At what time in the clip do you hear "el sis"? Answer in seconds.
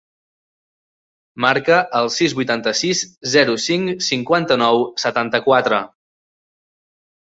1.99-2.35